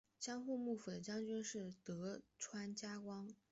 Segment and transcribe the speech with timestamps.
[0.19, 3.35] 江户幕府的将军是德川家光。